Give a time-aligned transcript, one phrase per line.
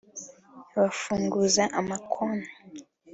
[0.75, 2.51] bafunguza ama konti